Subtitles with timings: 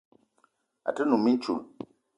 [0.87, 1.61] A te num mintchoul